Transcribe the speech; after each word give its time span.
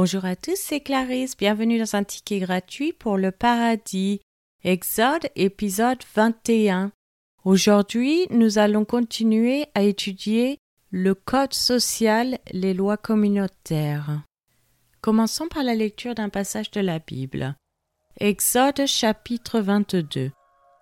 Bonjour 0.00 0.24
à 0.26 0.36
tous, 0.36 0.54
c'est 0.54 0.78
Clarisse. 0.78 1.36
Bienvenue 1.36 1.76
dans 1.76 1.96
un 1.96 2.04
ticket 2.04 2.38
gratuit 2.38 2.92
pour 2.92 3.16
le 3.16 3.32
paradis. 3.32 4.20
Exode, 4.62 5.28
épisode 5.34 5.98
21. 6.14 6.92
Aujourd'hui, 7.44 8.28
nous 8.30 8.58
allons 8.58 8.84
continuer 8.84 9.66
à 9.74 9.82
étudier 9.82 10.58
le 10.92 11.16
code 11.16 11.52
social, 11.52 12.38
les 12.52 12.74
lois 12.74 12.96
communautaires. 12.96 14.22
Commençons 15.00 15.48
par 15.48 15.64
la 15.64 15.74
lecture 15.74 16.14
d'un 16.14 16.28
passage 16.28 16.70
de 16.70 16.80
la 16.80 17.00
Bible. 17.00 17.56
Exode 18.20 18.86
chapitre 18.86 19.58
22. 19.58 20.30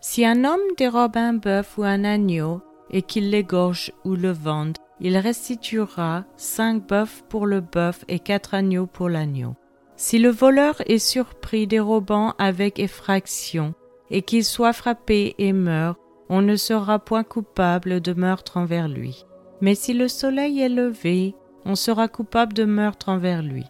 Si 0.03 0.27
un 0.27 0.45
homme 0.45 0.61
dérobe 0.77 1.17
un 1.17 1.33
bœuf 1.33 1.79
ou 1.79 1.85
un 1.85 2.05
agneau 2.05 2.61
et 2.91 3.01
qu'il 3.01 3.31
l'égorge 3.31 3.93
ou 4.05 4.15
le 4.15 4.33
vende, 4.33 4.77
il 5.01 5.17
restituera 5.19 6.25
cinq 6.37 6.87
bœufs 6.87 7.23
pour 7.29 7.47
le 7.47 7.61
bœuf 7.61 8.05
et 8.09 8.19
quatre 8.19 8.55
agneaux 8.55 8.87
pour 8.87 9.09
l'agneau. 9.09 9.55
Si 9.97 10.19
le 10.19 10.31
voleur 10.31 10.77
est 10.87 10.99
surpris 10.99 11.67
dérobant 11.67 12.35
avec 12.39 12.79
effraction, 12.79 13.75
et 14.11 14.23
qu'il 14.23 14.45
soit 14.45 14.73
frappé 14.73 15.35
et 15.39 15.53
meurt, 15.53 15.99
on 16.29 16.43
ne 16.43 16.57
sera 16.57 16.99
point 16.99 17.25
coupable 17.25 18.01
de 18.01 18.13
meurtre 18.13 18.57
envers 18.57 18.89
lui. 18.89 19.25
Mais 19.61 19.75
si 19.75 19.95
le 19.95 20.09
soleil 20.09 20.61
est 20.61 20.69
levé, 20.69 21.35
on 21.65 21.75
sera 21.75 22.09
coupable 22.09 22.53
de 22.53 22.65
meurtre 22.65 23.09
envers 23.09 23.43
lui. 23.43 23.65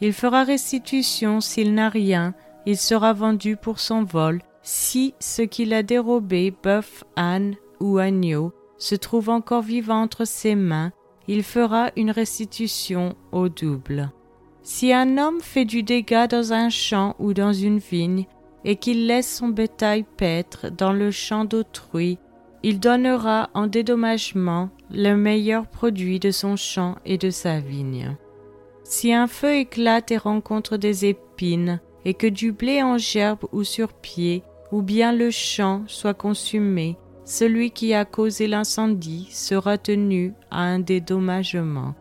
Il 0.00 0.12
fera 0.12 0.44
restitution 0.44 1.40
s'il 1.40 1.74
n'a 1.74 1.88
rien, 1.88 2.34
il 2.66 2.76
sera 2.76 3.12
vendu 3.12 3.56
pour 3.56 3.80
son 3.80 4.04
vol, 4.04 4.40
si 4.62 5.14
ce 5.20 5.42
qu'il 5.42 5.74
a 5.74 5.82
dérobé, 5.82 6.54
bœuf, 6.62 7.04
âne 7.16 7.54
ou 7.80 7.98
agneau, 7.98 8.52
se 8.82 8.96
trouve 8.96 9.28
encore 9.28 9.62
vivant 9.62 10.02
entre 10.02 10.24
ses 10.24 10.56
mains, 10.56 10.90
il 11.28 11.44
fera 11.44 11.92
une 11.96 12.10
restitution 12.10 13.14
au 13.30 13.48
double. 13.48 14.10
Si 14.64 14.92
un 14.92 15.18
homme 15.18 15.40
fait 15.40 15.64
du 15.64 15.84
dégât 15.84 16.26
dans 16.26 16.52
un 16.52 16.68
champ 16.68 17.14
ou 17.20 17.32
dans 17.32 17.52
une 17.52 17.78
vigne, 17.78 18.26
et 18.64 18.74
qu'il 18.74 19.06
laisse 19.06 19.36
son 19.36 19.48
bétail 19.48 20.04
paître 20.16 20.68
dans 20.68 20.92
le 20.92 21.12
champ 21.12 21.44
d'autrui, 21.44 22.18
il 22.64 22.80
donnera 22.80 23.50
en 23.54 23.68
dédommagement 23.68 24.70
le 24.90 25.14
meilleur 25.14 25.68
produit 25.68 26.18
de 26.18 26.32
son 26.32 26.56
champ 26.56 26.96
et 27.04 27.18
de 27.18 27.30
sa 27.30 27.60
vigne. 27.60 28.16
Si 28.82 29.12
un 29.12 29.28
feu 29.28 29.58
éclate 29.58 30.10
et 30.10 30.16
rencontre 30.16 30.76
des 30.76 31.06
épines, 31.06 31.80
et 32.04 32.14
que 32.14 32.26
du 32.26 32.50
blé 32.50 32.82
en 32.82 32.98
gerbe 32.98 33.44
ou 33.52 33.62
sur 33.62 33.92
pied, 33.92 34.42
ou 34.72 34.82
bien 34.82 35.12
le 35.12 35.30
champ 35.30 35.82
soit 35.86 36.14
consumé, 36.14 36.96
celui 37.24 37.70
qui 37.70 37.94
a 37.94 38.04
causé 38.04 38.46
l'incendie 38.46 39.28
sera 39.30 39.78
tenu 39.78 40.34
à 40.50 40.62
un 40.62 40.78
dédommagement. 40.78 41.94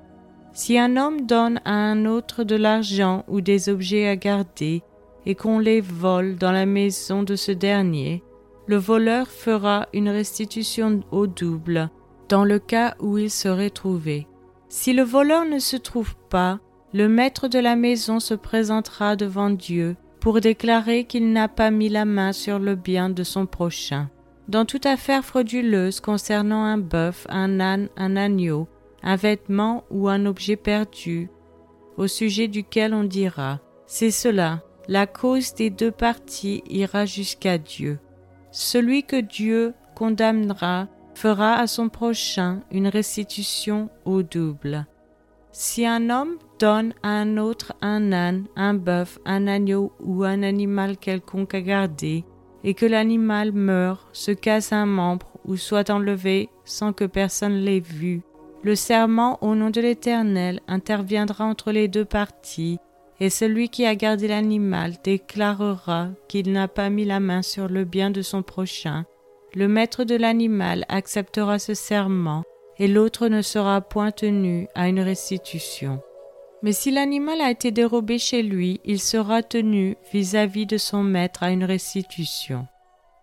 Si 0.53 0.78
un 0.78 0.97
homme 0.97 1.25
donne 1.25 1.61
à 1.63 1.73
un 1.73 2.05
autre 2.05 2.44
de 2.44 2.55
l'argent 2.55 3.23
ou 3.28 3.41
des 3.41 3.69
objets 3.69 4.08
à 4.08 4.16
garder, 4.16 4.83
et 5.25 5.36
qu'on 5.36 5.59
les 5.59 5.81
vole 5.81 6.36
dans 6.36 6.52
la 6.52 6.66
maison 6.66 7.23
de 7.23 7.36
ce 7.36 7.52
dernier, 7.52 8.23
le 8.67 8.78
voleur 8.78 9.28
fera 9.28 9.88
une 9.94 10.09
restitution 10.09 11.02
au 11.11 11.28
double 11.28 11.89
dans 12.30 12.44
le 12.45 12.59
cas 12.59 12.95
où 13.00 13.17
il 13.17 13.30
serait 13.30 13.69
trouvé. 13.69 14.28
Si 14.69 14.94
le 14.94 15.03
voleur 15.03 15.45
ne 15.45 15.59
se 15.59 15.75
trouve 15.75 16.16
pas, 16.30 16.59
le 16.94 17.09
maître 17.09 17.47
de 17.47 17.59
la 17.59 17.75
maison 17.75 18.19
se 18.19 18.33
présentera 18.33 19.16
devant 19.16 19.50
Dieu 19.50 19.95
pour 20.19 20.39
déclarer 20.39 21.03
qu'il 21.03 21.33
n'a 21.33 21.47
pas 21.47 21.72
mis 21.72 21.89
la 21.89 22.06
main 22.06 22.31
sur 22.31 22.59
le 22.59 22.75
bien 22.75 23.09
de 23.09 23.23
son 23.23 23.45
prochain. 23.45 24.09
Dans 24.52 24.66
toute 24.66 24.85
affaire 24.85 25.23
frauduleuse 25.23 26.02
concernant 26.02 26.66
un 26.66 26.77
bœuf, 26.77 27.25
un 27.30 27.61
âne, 27.61 27.88
un 27.95 28.17
agneau, 28.17 28.67
un 29.02 29.16
vêtement 29.16 29.85
ou 29.89 30.09
un 30.09 30.25
objet 30.25 30.57
perdu, 30.57 31.29
au 31.95 32.07
sujet 32.07 32.50
duquel 32.50 32.94
on 32.94 33.06
dira 33.06 33.62
C'est 33.88 34.12
cela, 34.12 34.62
la 34.89 35.07
cause 35.07 35.53
des 35.53 35.69
deux 35.69 35.89
parties 35.89 36.66
ira 36.69 37.06
jusqu'à 37.06 37.57
Dieu. 37.57 37.97
Celui 38.51 39.06
que 39.06 39.22
Dieu 39.22 39.73
condamnera 39.95 40.89
fera 41.16 41.53
à 41.53 41.66
son 41.66 41.88
prochain 41.88 42.59
une 42.72 42.89
restitution 42.89 43.89
au 44.03 44.22
double. 44.22 44.85
Si 45.53 45.85
un 45.85 46.09
homme 46.09 46.35
donne 46.59 46.94
à 47.03 47.12
un 47.12 47.38
autre 47.38 47.72
un 47.81 48.12
âne, 48.12 48.47
un 48.57 48.73
bœuf, 48.73 49.18
un 49.23 49.47
agneau 49.47 49.94
ou 50.01 50.25
un 50.25 50.44
animal 50.44 50.97
quelconque 50.97 51.56
à 51.56 51.62
garder, 51.62 52.25
et 52.63 52.73
que 52.73 52.85
l'animal 52.85 53.51
meurt, 53.51 54.07
se 54.13 54.31
casse 54.31 54.72
un 54.73 54.85
membre 54.85 55.27
ou 55.45 55.55
soit 55.57 55.89
enlevé 55.89 56.49
sans 56.66 56.94
que 56.94 57.05
personne 57.05 57.57
l'ait 57.57 57.79
vu, 57.79 58.22
le 58.63 58.75
serment 58.75 59.39
au 59.44 59.55
nom 59.55 59.72
de 59.72 59.81
l'Éternel 59.81 60.59
interviendra 60.67 61.45
entre 61.45 61.71
les 61.71 61.88
deux 61.88 62.05
parties 62.05 62.77
et 63.19 63.29
celui 63.29 63.69
qui 63.69 63.85
a 63.85 63.95
gardé 63.95 64.27
l'animal 64.27 64.95
déclarera 65.03 66.09
qu'il 66.27 66.51
n'a 66.51 66.67
pas 66.67 66.89
mis 66.89 67.05
la 67.05 67.19
main 67.19 67.44
sur 67.44 67.67
le 67.67 67.85
bien 67.85 68.09
de 68.09 68.21
son 68.21 68.41
prochain. 68.41 69.05
Le 69.53 69.67
maître 69.67 70.03
de 70.03 70.16
l'animal 70.16 70.85
acceptera 70.89 71.59
ce 71.59 71.75
serment, 71.75 72.44
et 72.79 72.88
l'autre 72.88 73.27
ne 73.27 73.44
sera 73.44 73.81
point 73.81 74.11
tenu 74.11 74.67
à 74.73 74.88
une 74.88 75.01
restitution. 75.01 76.01
Mais 76.63 76.73
si 76.73 76.91
l'animal 76.91 77.41
a 77.41 77.49
été 77.49 77.72
dérobé 77.72 78.19
chez 78.19 78.44
lui, 78.44 78.79
il 78.85 78.99
sera 78.99 79.41
tenu 79.41 79.97
vis-à-vis 80.13 80.67
de 80.67 80.77
son 80.77 81.01
maître 81.03 81.44
à 81.44 81.51
une 81.51 81.63
restitution. 81.63 82.67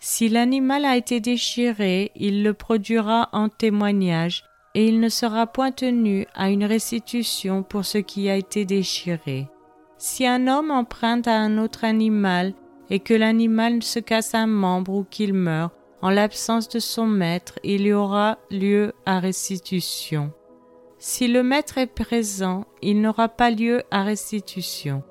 Si 0.00 0.28
l'animal 0.28 0.84
a 0.84 0.96
été 0.96 1.20
déchiré, 1.20 2.12
il 2.14 2.42
le 2.42 2.54
produira 2.54 3.28
en 3.32 3.48
témoignage, 3.48 4.44
et 4.74 4.86
il 4.86 5.00
ne 5.00 5.08
sera 5.08 5.46
point 5.46 5.72
tenu 5.72 6.26
à 6.34 6.50
une 6.50 6.64
restitution 6.64 7.62
pour 7.62 7.84
ce 7.84 7.98
qui 7.98 8.28
a 8.28 8.36
été 8.36 8.64
déchiré. 8.64 9.48
Si 9.96 10.26
un 10.26 10.46
homme 10.46 10.70
emprunte 10.70 11.26
à 11.26 11.36
un 11.36 11.58
autre 11.58 11.84
animal 11.84 12.54
et 12.90 13.00
que 13.00 13.14
l'animal 13.14 13.82
se 13.82 13.98
casse 13.98 14.34
un 14.34 14.46
membre 14.46 14.94
ou 14.94 15.04
qu'il 15.04 15.34
meurt, 15.34 15.72
en 16.00 16.10
l'absence 16.10 16.68
de 16.68 16.78
son 16.78 17.06
maître, 17.06 17.58
il 17.64 17.82
y 17.82 17.92
aura 17.92 18.38
lieu 18.50 18.92
à 19.04 19.18
restitution. 19.18 20.32
Si 21.00 21.28
le 21.28 21.44
maître 21.44 21.78
est 21.78 21.86
présent, 21.86 22.64
il 22.82 23.00
n'aura 23.00 23.28
pas 23.28 23.50
lieu 23.50 23.82
à 23.92 24.02
restitution. 24.02 25.04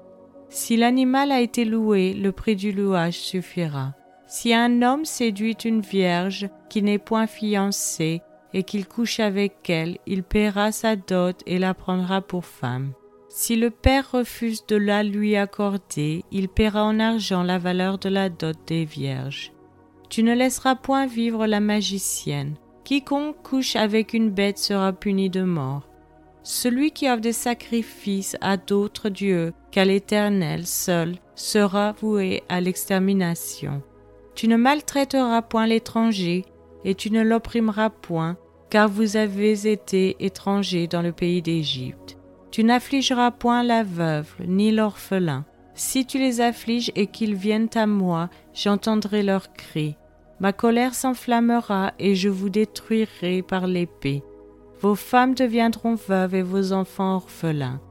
Si 0.50 0.76
l'animal 0.76 1.32
a 1.32 1.40
été 1.40 1.64
loué, 1.64 2.14
le 2.14 2.34
prix 2.34 2.58
du 2.58 2.74
louage 2.74 3.18
suffira. 3.18 3.94
Si 4.28 4.54
un 4.54 4.82
homme 4.82 5.06
séduit 5.06 5.58
une 5.64 5.80
vierge 5.80 6.50
qui 6.70 6.82
n'est 6.82 6.98
point 7.00 7.28
fiancée 7.28 8.22
et 8.54 8.64
qu'il 8.64 8.86
couche 8.86 9.22
avec 9.22 9.70
elle, 9.70 9.98
il 10.06 10.24
paiera 10.24 10.74
sa 10.74 10.98
dot 10.98 11.42
et 11.46 11.58
la 11.58 11.74
prendra 11.74 12.22
pour 12.22 12.44
femme. 12.44 12.92
Si 13.30 13.56
le 13.56 13.70
père 13.70 14.12
refuse 14.12 14.66
de 14.66 14.76
la 14.76 15.04
lui 15.04 15.38
accorder, 15.38 16.26
il 16.32 16.50
paiera 16.50 16.84
en 16.84 17.00
argent 17.00 17.44
la 17.44 17.60
valeur 17.60 17.98
de 17.98 18.10
la 18.10 18.30
dot 18.30 18.58
des 18.68 18.84
vierges. 18.84 19.54
Tu 20.10 20.24
ne 20.24 20.34
laisseras 20.34 20.76
point 20.76 21.06
vivre 21.06 21.48
la 21.48 21.60
magicienne. 21.60 22.56
Quiconque 22.88 23.36
couche 23.44 23.76
avec 23.76 24.14
une 24.14 24.30
bête 24.30 24.58
sera 24.58 24.94
puni 24.94 25.30
de 25.30 25.42
mort. 25.44 25.90
Celui 26.42 26.92
qui 26.92 27.10
offre 27.10 27.20
des 27.20 27.34
sacrifices 27.34 28.38
à 28.40 28.56
d'autres 28.56 29.10
dieux 29.10 29.52
qu'à 29.72 29.84
l'Éternel 29.84 30.66
seul 30.66 31.18
sera 31.36 31.92
voué 31.92 32.44
à 32.48 32.62
l'extermination. 32.62 33.84
Tu 34.36 34.48
ne 34.48 34.56
maltraiteras 34.56 35.42
point 35.42 35.68
l'étranger, 35.68 36.46
et 36.86 36.96
tu 36.96 37.12
ne 37.12 37.22
l'opprimeras 37.22 37.90
point, 37.90 38.38
car 38.70 38.88
vous 38.88 39.18
avez 39.18 39.68
été 39.70 40.16
étrangers 40.22 40.88
dans 40.88 41.02
le 41.02 41.12
pays 41.12 41.42
d'Égypte. 41.42 42.18
Tu 42.52 42.64
n'affligeras 42.64 43.32
point 43.32 43.64
la 43.64 43.84
veuve, 43.84 44.34
ni 44.48 44.72
l'orphelin. 44.72 45.44
Si 45.74 46.06
tu 46.06 46.20
les 46.20 46.40
affliges 46.40 46.94
et 46.96 47.08
qu'ils 47.08 47.36
viennent 47.36 47.68
à 47.76 47.86
moi, 47.86 48.30
j'entendrai 48.54 49.24
leurs 49.24 49.52
cris. 49.52 49.98
Ma 50.40 50.54
colère 50.54 50.94
s'enflammera 50.94 51.94
et 52.00 52.16
je 52.16 52.30
vous 52.30 52.50
détruirai 52.50 53.42
par 53.42 53.68
l'épée. 53.68 54.24
Vos 54.82 54.96
femmes 54.96 55.34
deviendront 55.34 55.96
veuves 55.96 56.36
et 56.36 56.44
vos 56.44 56.74
enfants 56.74 57.16
orphelins. 57.16 57.82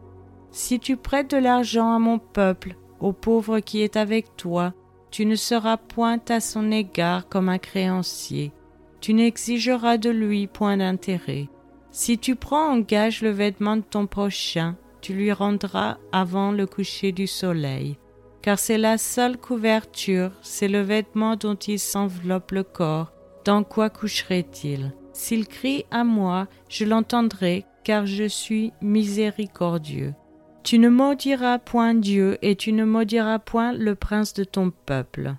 Si 0.52 0.78
tu 0.78 0.96
prêtes 0.96 1.30
de 1.30 1.36
l'argent 1.36 1.92
à 1.92 1.98
mon 1.98 2.18
peuple, 2.18 2.76
au 3.00 3.12
pauvre 3.12 3.58
qui 3.60 3.82
est 3.82 3.96
avec 3.96 4.36
toi, 4.36 4.72
tu 5.10 5.26
ne 5.26 5.34
seras 5.34 5.76
point 5.76 6.20
à 6.28 6.40
son 6.40 6.70
égard 6.70 7.28
comme 7.28 7.48
un 7.48 7.58
créancier. 7.58 8.52
Tu 9.00 9.14
n'exigeras 9.14 9.98
de 9.98 10.10
lui 10.10 10.46
point 10.46 10.76
d'intérêt. 10.76 11.48
Si 11.90 12.18
tu 12.18 12.36
prends 12.36 12.72
en 12.72 12.78
gage 12.78 13.22
le 13.22 13.30
vêtement 13.30 13.76
de 13.76 13.82
ton 13.82 14.06
prochain, 14.06 14.76
tu 15.00 15.14
lui 15.14 15.32
rendras 15.32 15.98
avant 16.12 16.52
le 16.52 16.66
coucher 16.66 17.12
du 17.12 17.26
soleil, 17.26 17.98
car 18.46 18.60
c'est 18.60 18.78
la 18.78 18.96
seule 18.96 19.38
couverture, 19.38 20.30
c'est 20.40 20.68
le 20.68 20.80
vêtement 20.80 21.34
dont 21.34 21.56
il 21.56 21.80
s'enveloppe 21.80 22.52
le 22.52 22.62
corps. 22.62 23.10
Dans 23.44 23.64
quoi 23.64 23.90
coucherait-il? 23.90 24.92
S'il 25.12 25.48
crie 25.48 25.84
à 25.90 26.04
moi, 26.04 26.46
je 26.68 26.84
l'entendrai, 26.84 27.64
car 27.82 28.06
je 28.06 28.22
suis 28.22 28.72
miséricordieux. 28.80 30.14
Tu 30.62 30.78
ne 30.78 30.88
maudiras 30.88 31.58
point 31.58 31.94
Dieu, 31.94 32.38
et 32.40 32.54
tu 32.54 32.72
ne 32.72 32.84
maudiras 32.84 33.40
point 33.40 33.72
le 33.72 33.96
prince 33.96 34.32
de 34.32 34.44
ton 34.44 34.70
peuple. 34.70 35.34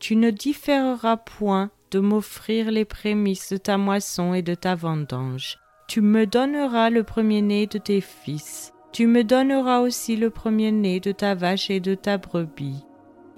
Tu 0.00 0.16
ne 0.16 0.30
différeras 0.30 1.18
point 1.18 1.70
de 1.92 2.00
m'offrir 2.00 2.72
les 2.72 2.84
prémices 2.84 3.52
de 3.52 3.58
ta 3.58 3.78
moisson 3.78 4.34
et 4.34 4.42
de 4.42 4.56
ta 4.56 4.74
vendange 4.74 5.60
tu 5.90 6.02
me 6.02 6.24
donneras 6.24 6.88
le 6.88 7.02
premier-né 7.02 7.66
de 7.66 7.76
tes 7.76 8.00
fils. 8.00 8.72
Tu 8.92 9.06
me 9.06 9.22
donneras 9.22 9.80
aussi 9.80 10.16
le 10.16 10.30
premier-né 10.30 11.00
de 11.00 11.12
ta 11.12 11.34
vache 11.34 11.70
et 11.70 11.80
de 11.80 11.94
ta 11.94 12.18
brebis. 12.18 12.84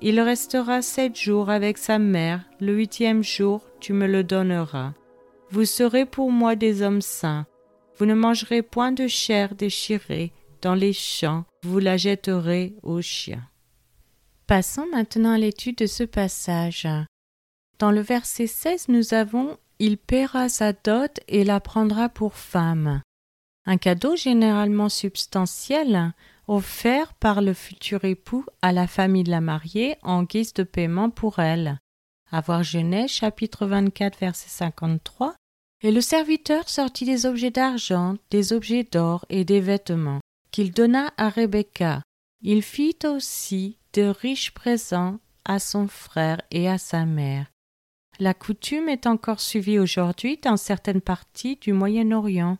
Il 0.00 0.20
restera 0.20 0.82
sept 0.82 1.16
jours 1.16 1.50
avec 1.50 1.78
sa 1.78 1.98
mère, 1.98 2.42
le 2.60 2.74
huitième 2.74 3.22
jour 3.22 3.62
tu 3.78 3.92
me 3.92 4.06
le 4.06 4.24
donneras. 4.24 4.94
Vous 5.50 5.64
serez 5.64 6.06
pour 6.06 6.32
moi 6.32 6.56
des 6.56 6.82
hommes 6.82 7.02
saints. 7.02 7.46
Vous 7.98 8.06
ne 8.06 8.14
mangerez 8.14 8.62
point 8.62 8.92
de 8.92 9.06
chair 9.06 9.54
déchirée 9.54 10.32
dans 10.62 10.74
les 10.74 10.92
champs, 10.92 11.44
vous 11.64 11.80
la 11.80 11.96
jetterez 11.96 12.74
aux 12.82 13.02
chiens. 13.02 13.42
Passons 14.46 14.86
maintenant 14.90 15.32
à 15.32 15.38
l'étude 15.38 15.76
de 15.76 15.86
ce 15.86 16.04
passage. 16.04 16.88
Dans 17.78 17.90
le 17.90 18.00
verset 18.00 18.46
16, 18.46 18.88
nous 18.88 19.12
avons 19.12 19.56
Il 19.78 19.98
paiera 19.98 20.48
sa 20.48 20.72
dot 20.72 21.20
et 21.26 21.44
la 21.44 21.58
prendra 21.60 22.08
pour 22.08 22.34
femme. 22.34 23.02
Un 23.64 23.76
cadeau 23.76 24.16
généralement 24.16 24.88
substantiel 24.88 26.12
offert 26.48 27.14
par 27.14 27.42
le 27.42 27.54
futur 27.54 28.04
époux 28.04 28.44
à 28.60 28.72
la 28.72 28.86
famille 28.86 29.24
de 29.24 29.30
la 29.30 29.40
mariée 29.40 29.96
en 30.02 30.24
guise 30.24 30.52
de 30.54 30.64
paiement 30.64 31.10
pour 31.10 31.38
elle. 31.38 31.78
Avoir 32.30 32.62
Genèse 32.62 33.10
chapitre 33.10 33.66
24 33.66 34.18
verset 34.18 34.48
53 34.48 35.34
et 35.82 35.90
le 35.90 36.00
serviteur 36.00 36.68
sortit 36.68 37.04
des 37.04 37.26
objets 37.26 37.50
d'argent, 37.50 38.16
des 38.30 38.52
objets 38.52 38.84
d'or 38.84 39.26
et 39.28 39.44
des 39.44 39.60
vêtements, 39.60 40.20
qu'il 40.50 40.72
donna 40.72 41.12
à 41.16 41.28
Rebecca. 41.28 42.02
Il 42.40 42.62
fit 42.62 42.98
aussi 43.04 43.78
de 43.92 44.02
riches 44.02 44.52
présents 44.52 45.18
à 45.44 45.58
son 45.58 45.88
frère 45.88 46.40
et 46.50 46.68
à 46.68 46.78
sa 46.78 47.04
mère. 47.04 47.46
La 48.20 48.34
coutume 48.34 48.88
est 48.88 49.06
encore 49.06 49.40
suivie 49.40 49.78
aujourd'hui 49.78 50.38
dans 50.42 50.56
certaines 50.56 51.00
parties 51.00 51.56
du 51.60 51.72
Moyen-Orient. 51.72 52.58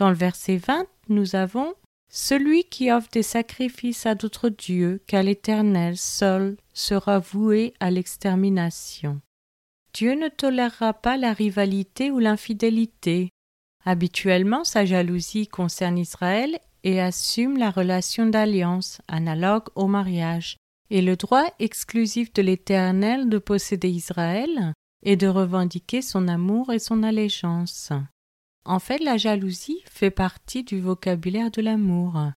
Dans 0.00 0.08
le 0.08 0.16
verset 0.16 0.56
20, 0.56 0.86
nous 1.10 1.36
avons 1.36 1.74
celui 2.10 2.64
qui 2.64 2.90
offre 2.90 3.10
des 3.12 3.22
sacrifices 3.22 4.06
à 4.06 4.14
d'autres 4.14 4.48
dieux 4.48 5.02
qu'à 5.06 5.22
l'Éternel 5.22 5.98
seul 5.98 6.56
sera 6.72 7.18
voué 7.18 7.74
à 7.80 7.90
l'extermination. 7.90 9.20
Dieu 9.92 10.14
ne 10.14 10.28
tolérera 10.28 10.94
pas 10.94 11.18
la 11.18 11.34
rivalité 11.34 12.10
ou 12.10 12.18
l'infidélité. 12.18 13.28
Habituellement, 13.84 14.64
sa 14.64 14.86
jalousie 14.86 15.48
concerne 15.48 15.98
Israël 15.98 16.58
et 16.82 16.98
assume 16.98 17.58
la 17.58 17.70
relation 17.70 18.24
d'alliance, 18.24 19.02
analogue 19.06 19.68
au 19.74 19.86
mariage, 19.86 20.56
et 20.88 21.02
le 21.02 21.16
droit 21.16 21.44
exclusif 21.58 22.32
de 22.32 22.40
l'Éternel 22.40 23.28
de 23.28 23.36
posséder 23.36 23.90
Israël 23.90 24.72
et 25.04 25.16
de 25.16 25.26
revendiquer 25.26 26.00
son 26.00 26.26
amour 26.26 26.72
et 26.72 26.78
son 26.78 27.02
allégeance. 27.02 27.92
En 28.70 28.78
fait, 28.78 28.98
la 28.98 29.16
jalousie 29.16 29.82
fait 29.90 30.12
partie 30.12 30.62
du 30.62 30.80
vocabulaire 30.80 31.50
de 31.50 31.60
l'amour. 31.60 32.30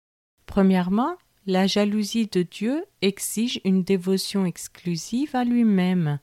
Premièrement, 0.45 1.17
la 1.45 1.67
jalousie 1.67 2.27
de 2.27 2.41
Dieu 2.41 2.85
exige 3.01 3.59
une 3.65 3.83
dévotion 3.83 4.45
exclusive 4.45 5.35
à 5.35 5.43
lui-même, 5.43 6.19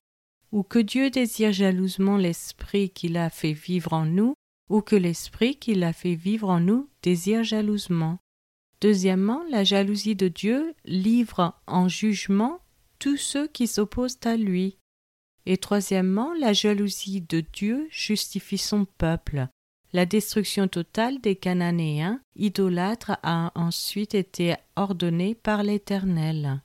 ou 0.51 0.63
que 0.63 0.79
Dieu 0.79 1.11
désire 1.11 1.53
jalousement 1.53 2.17
l'esprit 2.17 2.89
qu'il 2.89 3.19
a 3.19 3.29
fait 3.29 3.53
vivre 3.53 3.93
en 3.93 4.07
nous, 4.07 4.33
ou 4.71 4.81
que 4.81 4.97
l'esprit 4.97 5.57
qu'il 5.57 5.85
a 5.85 5.93
fait 5.93 6.15
vivre 6.15 6.49
en 6.49 6.61
nous 6.61 6.89
désire 7.03 7.45
jalousement. 7.45 8.17
Deuxièmement, 8.81 9.43
la 9.51 9.63
jalousie 9.63 10.17
de 10.17 10.29
Dieu 10.29 10.75
livre 10.87 11.61
en 11.67 11.87
jugement 11.87 12.61
tous 12.99 13.19
ceux 13.19 13.47
qui 13.47 13.67
s'opposent 13.67 14.21
à 14.25 14.39
lui. 14.39 14.79
Et 15.45 15.59
troisièmement, 15.59 16.33
la 16.33 16.55
jalousie 16.55 17.21
de 17.21 17.41
Dieu 17.41 17.87
justifie 17.91 18.57
son 18.57 18.87
peuple, 18.87 19.49
la 19.93 20.07
destruction 20.07 20.69
totale 20.69 21.21
des 21.21 21.37
Cananéens 21.37 22.21
idolâtres 22.37 23.19
a 23.23 23.53
ensuite 23.55 24.15
été 24.15 24.55
ordonnée 24.77 25.35
par 25.35 25.63
l'Éternel. 25.63 26.61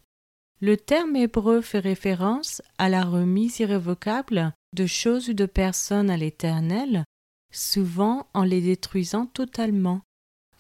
Le 0.59 0.77
terme 0.77 1.15
hébreu 1.15 1.61
fait 1.61 1.79
référence 1.79 2.61
à 2.77 2.89
la 2.89 3.03
remise 3.03 3.59
irrévocable 3.59 4.53
de 4.75 4.85
choses 4.85 5.29
ou 5.29 5.33
de 5.33 5.45
personnes 5.45 6.09
à 6.09 6.17
l'Éternel, 6.17 7.03
souvent 7.51 8.27
en 8.33 8.43
les 8.43 8.61
détruisant 8.61 9.25
totalement. 9.25 10.01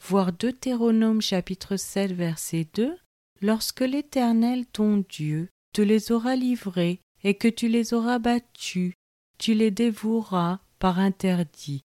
Voir 0.01 0.33
Deutéronome 0.33 1.21
chapitre 1.21 1.77
7 1.77 2.11
verset 2.11 2.67
2 2.75 2.97
Lorsque 3.41 3.81
l'Éternel 3.81 4.65
ton 4.65 5.03
Dieu 5.09 5.49
te 5.73 5.81
les 5.81 6.11
aura 6.11 6.35
livrés 6.35 6.99
et 7.23 7.35
que 7.35 7.47
tu 7.47 7.67
les 7.67 7.93
auras 7.93 8.19
battus, 8.19 8.93
tu 9.37 9.53
les 9.53 9.71
dévoueras 9.71 10.59
par 10.79 10.99
interdit 10.99 11.83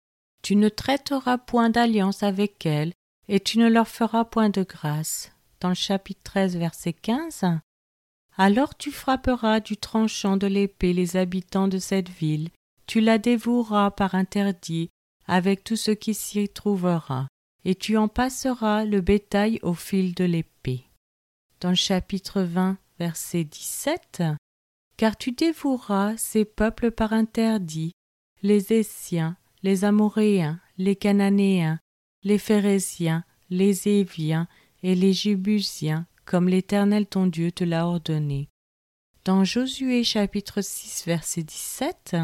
tu 0.44 0.56
ne 0.56 0.68
traiteras 0.68 1.38
point 1.38 1.70
d'alliance 1.70 2.22
avec 2.22 2.66
elles, 2.66 2.92
et 3.28 3.40
tu 3.40 3.58
ne 3.58 3.66
leur 3.66 3.88
feras 3.88 4.26
point 4.26 4.50
de 4.50 4.62
grâce. 4.62 5.32
Dans 5.60 5.70
le 5.70 5.74
chapitre 5.74 6.20
13, 6.22 6.58
verset 6.58 6.92
15. 6.92 7.44
Alors 8.36 8.76
tu 8.76 8.92
frapperas 8.92 9.60
du 9.60 9.78
tranchant 9.78 10.36
de 10.36 10.46
l'épée 10.46 10.92
les 10.92 11.16
habitants 11.16 11.66
de 11.66 11.78
cette 11.78 12.10
ville, 12.10 12.50
tu 12.86 13.00
la 13.00 13.16
dévoueras 13.16 13.90
par 13.90 14.14
interdit 14.14 14.90
avec 15.26 15.64
tout 15.64 15.76
ce 15.76 15.92
qui 15.92 16.12
s'y 16.12 16.46
trouvera, 16.50 17.26
et 17.64 17.74
tu 17.74 17.96
en 17.96 18.08
passeras 18.08 18.84
le 18.84 19.00
bétail 19.00 19.58
au 19.62 19.72
fil 19.72 20.14
de 20.14 20.24
l'épée. 20.24 20.84
Dans 21.60 21.70
le 21.70 21.74
chapitre 21.74 22.42
20, 22.42 22.76
verset 22.98 23.44
17. 23.44 24.22
Car 24.98 25.16
tu 25.16 25.32
dévoueras 25.32 26.18
ces 26.18 26.44
peuples 26.44 26.90
par 26.90 27.14
interdit, 27.14 27.92
les 28.42 28.74
Essiens, 28.74 29.38
les 29.64 29.86
Amoréens, 29.86 30.60
les 30.76 30.94
Cananéens, 30.94 31.80
les 32.22 32.36
Phérésiens, 32.36 33.24
les 33.48 33.88
Éviens 33.88 34.46
et 34.82 34.94
les 34.94 35.14
Jébusiens, 35.14 36.06
comme 36.26 36.50
l'Éternel 36.50 37.06
ton 37.06 37.26
Dieu 37.26 37.50
te 37.50 37.64
l'a 37.64 37.86
ordonné. 37.86 38.50
Dans 39.24 39.42
Josué 39.42 40.04
chapitre 40.04 40.60
6 40.60 41.04
verset 41.06 41.44
17, 41.44 42.16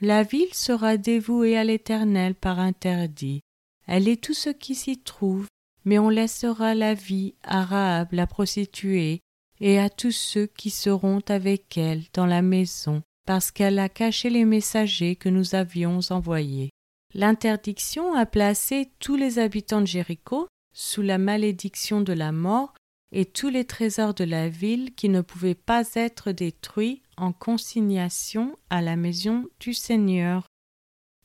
La 0.00 0.24
ville 0.24 0.52
sera 0.52 0.96
dévouée 0.96 1.56
à 1.56 1.62
l'Éternel 1.62 2.34
par 2.34 2.58
interdit. 2.58 3.42
Elle 3.86 4.08
est 4.08 4.20
tout 4.20 4.34
ce 4.34 4.50
qui 4.50 4.74
s'y 4.74 4.98
trouve, 4.98 5.46
mais 5.84 6.00
on 6.00 6.08
laissera 6.08 6.74
la 6.74 6.94
vie 6.94 7.34
à 7.44 7.64
Rahab 7.64 8.08
la 8.10 8.26
prostituée 8.26 9.20
et 9.60 9.78
à 9.78 9.88
tous 9.88 10.10
ceux 10.10 10.46
qui 10.46 10.70
seront 10.70 11.22
avec 11.28 11.78
elle 11.78 12.02
dans 12.12 12.26
la 12.26 12.42
maison, 12.42 13.02
parce 13.30 13.52
qu'elle 13.52 13.78
a 13.78 13.88
caché 13.88 14.28
les 14.28 14.44
messagers 14.44 15.14
que 15.14 15.28
nous 15.28 15.54
avions 15.54 16.00
envoyés. 16.10 16.70
L'interdiction 17.14 18.12
a 18.12 18.26
placé 18.26 18.90
tous 18.98 19.14
les 19.14 19.38
habitants 19.38 19.82
de 19.82 19.86
Jéricho 19.86 20.48
sous 20.74 21.00
la 21.00 21.16
malédiction 21.16 22.00
de 22.00 22.12
la 22.12 22.32
mort 22.32 22.74
et 23.12 23.24
tous 23.24 23.48
les 23.48 23.64
trésors 23.64 24.14
de 24.14 24.24
la 24.24 24.48
ville 24.48 24.96
qui 24.96 25.08
ne 25.08 25.20
pouvaient 25.20 25.54
pas 25.54 25.84
être 25.94 26.32
détruits 26.32 27.02
en 27.16 27.32
consignation 27.32 28.58
à 28.68 28.82
la 28.82 28.96
maison 28.96 29.46
du 29.60 29.74
Seigneur. 29.74 30.48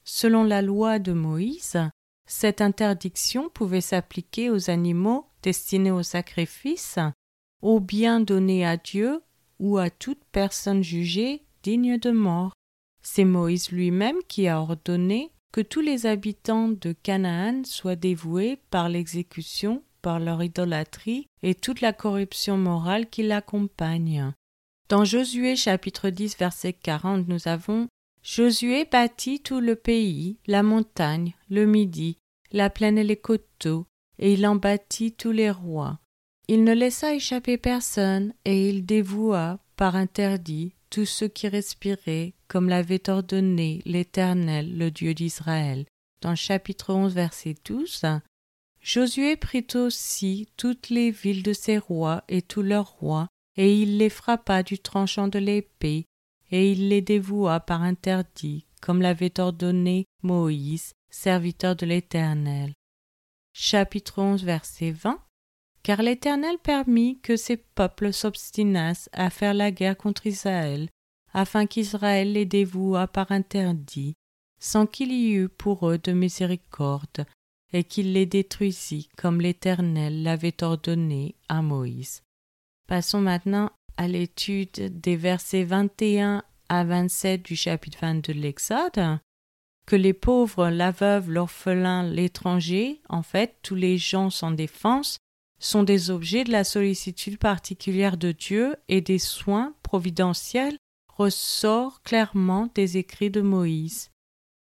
Selon 0.03 0.43
la 0.43 0.61
loi 0.61 0.99
de 0.99 1.11
Moïse, 1.11 1.79
cette 2.27 2.61
interdiction 2.61 3.49
pouvait 3.49 3.81
s'appliquer 3.81 4.51
aux 4.51 4.69
animaux 4.69 5.25
destinés 5.41 5.89
au 5.89 6.03
sacrifice, 6.03 6.99
aux 7.63 7.79
biens 7.79 8.19
donnés 8.19 8.63
à 8.63 8.77
Dieu 8.77 9.23
ou 9.57 9.79
à 9.79 9.89
toute 9.89 10.23
personne 10.31 10.83
jugée 10.83 11.44
digne 11.65 11.97
de 11.97 12.11
mort. 12.11 12.53
C'est 13.01 13.25
Moïse 13.25 13.71
lui-même 13.71 14.17
qui 14.27 14.47
a 14.47 14.61
ordonné 14.61 15.31
que 15.51 15.61
tous 15.61 15.81
les 15.81 16.05
habitants 16.05 16.67
de 16.69 16.91
Canaan 16.91 17.63
soient 17.63 17.95
dévoués 17.95 18.59
par 18.69 18.87
l'exécution, 18.87 19.81
par 20.03 20.19
leur 20.19 20.43
idolâtrie 20.43 21.25
et 21.41 21.55
toute 21.55 21.81
la 21.81 21.91
corruption 21.91 22.55
morale 22.55 23.09
qui 23.09 23.23
l'accompagne. 23.23 24.31
Dans 24.89 25.05
Josué 25.05 25.55
chapitre 25.55 26.11
10 26.11 26.37
verset 26.37 26.73
40 26.73 27.27
nous 27.27 27.47
avons 27.47 27.87
Josué 28.21 28.85
bâtit 28.85 29.39
tout 29.39 29.59
le 29.59 29.75
pays, 29.75 30.37
la 30.45 30.61
montagne, 30.61 31.33
le 31.49 31.65
midi, 31.65 32.19
la 32.51 32.69
plaine 32.69 32.99
et 32.99 33.03
les 33.03 33.17
coteaux, 33.17 33.87
et 34.19 34.33
il 34.33 34.45
en 34.45 34.55
bâtit 34.55 35.13
tous 35.13 35.31
les 35.31 35.49
rois. 35.49 35.99
Il 36.47 36.63
ne 36.63 36.73
laissa 36.73 37.15
échapper 37.15 37.57
personne, 37.57 38.33
et 38.45 38.69
il 38.69 38.85
dévoua, 38.85 39.59
par 39.77 39.95
interdit, 39.95 40.74
tous 40.89 41.05
ceux 41.05 41.27
qui 41.27 41.47
respiraient, 41.47 42.33
comme 42.47 42.69
l'avait 42.69 43.09
ordonné 43.09 43.81
l'Éternel, 43.85 44.77
le 44.77 44.91
Dieu 44.91 45.13
d'Israël. 45.13 45.85
Dans 46.21 46.35
chapitre 46.35 46.93
11, 46.93 47.13
verset 47.13 47.55
12, 47.65 48.01
Josué 48.81 49.35
prit 49.35 49.67
aussi 49.73 50.47
toutes 50.57 50.89
les 50.89 51.11
villes 51.11 51.43
de 51.43 51.53
ses 51.53 51.77
rois 51.77 52.23
et 52.27 52.41
tous 52.41 52.61
leurs 52.61 52.91
rois, 52.91 53.27
et 53.57 53.75
il 53.75 53.97
les 53.97 54.09
frappa 54.09 54.63
du 54.63 54.79
tranchant 54.79 55.27
de 55.27 55.39
l'épée, 55.39 56.05
et 56.51 56.71
il 56.71 56.89
les 56.89 57.01
dévoua 57.01 57.59
par 57.59 57.81
interdit, 57.81 58.65
comme 58.81 59.01
l'avait 59.01 59.39
ordonné 59.39 60.05
Moïse, 60.21 60.93
serviteur 61.09 61.75
de 61.75 61.85
l'Éternel. 61.85 62.73
Chapitre 63.53 64.19
11, 64.19 64.43
verset 64.43 64.91
20 64.91 65.24
car 65.85 66.01
l'Éternel 66.01 66.57
permit 66.57 67.19
que 67.19 67.35
ces 67.35 67.57
peuples 67.57 68.11
s'obstinassent 68.11 69.07
à 69.13 69.29
faire 69.29 69.53
la 69.53 69.69
guerre 69.69 69.95
contre 69.95 70.25
Israël, 70.25 70.89
afin 71.31 71.67
qu'Israël 71.67 72.33
les 72.33 72.47
dévouât 72.47 73.05
par 73.05 73.31
interdit, 73.31 74.15
sans 74.59 74.87
qu'il 74.87 75.11
y 75.11 75.33
eût 75.33 75.47
pour 75.47 75.87
eux 75.87 75.99
de 75.99 76.11
miséricorde, 76.11 77.27
et 77.71 77.83
qu'il 77.83 78.13
les 78.13 78.25
détruisit 78.25 79.09
comme 79.15 79.39
l'Éternel 79.39 80.23
l'avait 80.23 80.63
ordonné 80.63 81.35
à 81.49 81.61
Moïse. 81.61 82.23
Passons 82.87 83.21
maintenant 83.21 83.69
à 83.95 84.07
l'étude 84.07 84.99
des 84.99 85.15
versets 85.15 85.65
21 85.65 86.41
à 86.67 86.83
27 86.83 87.43
du 87.43 87.55
chapitre 87.55 87.99
22 88.01 88.33
de 88.33 88.39
l'Exode. 88.39 89.19
Que 89.85 89.95
les 89.95 90.13
pauvres, 90.13 90.69
la 90.69 90.89
veuve, 90.89 91.29
l'orphelin, 91.29 92.01
l'étranger, 92.01 93.03
en 93.07 93.21
fait, 93.21 93.59
tous 93.61 93.75
les 93.75 93.99
gens 93.99 94.31
sans 94.31 94.49
défense, 94.49 95.19
sont 95.59 95.83
des 95.83 96.09
objets 96.09 96.43
de 96.43 96.51
la 96.51 96.63
sollicitude 96.63 97.37
particulière 97.37 98.17
de 98.17 98.31
Dieu 98.31 98.75
et 98.87 99.01
des 99.01 99.19
soins 99.19 99.73
providentiels 99.83 100.77
ressort 101.07 102.01
clairement 102.01 102.69
des 102.75 102.97
écrits 102.97 103.31
de 103.31 103.41
Moïse. 103.41 104.09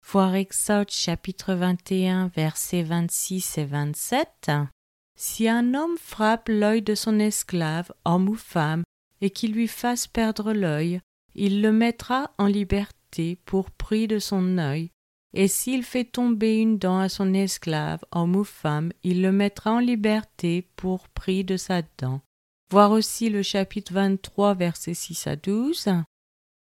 Voir 0.06 0.36
Exode 0.36 0.92
chapitre 0.92 1.54
21 1.54 2.28
versets 2.28 2.84
26 2.84 3.58
et 3.58 3.66
27. 3.66 4.52
Si 5.16 5.48
un 5.48 5.74
homme 5.74 5.98
frappe 5.98 6.50
l'œil 6.50 6.82
de 6.82 6.96
son 6.96 7.20
esclave, 7.20 7.92
homme 8.04 8.28
ou 8.28 8.36
femme, 8.36 8.84
et 9.22 9.30
qu'il 9.30 9.54
lui 9.54 9.70
fasse 9.70 10.08
perdre 10.08 10.52
l'œil, 10.52 11.00
il 11.36 11.62
le 11.62 11.72
mettra 11.72 12.34
en 12.38 12.48
liberté 12.48 13.38
pour 13.46 13.72
prix 13.72 14.08
de 14.08 14.20
son 14.20 14.58
œil, 14.58 14.90
et 15.34 15.48
s'il 15.48 15.84
fait 15.84 16.06
tomber 16.06 16.58
une 16.58 16.78
dent 16.78 17.00
à 17.00 17.10
son 17.10 17.34
esclave, 17.34 18.04
homme 18.12 18.36
ou 18.36 18.44
femme, 18.44 18.92
il 19.04 19.22
le 19.22 19.32
mettra 19.32 19.72
en 19.72 19.80
liberté 19.80 20.68
pour 20.76 21.10
prix 21.10 21.44
de 21.44 21.58
sa 21.58 21.82
dent. 21.98 22.22
Voir 22.70 22.92
aussi 22.92 23.30
le 23.30 23.42
chapitre 23.42 23.94
23, 23.94 24.54
versets 24.54 24.94
6 24.94 25.28
à 25.28 25.36
12. 25.36 25.90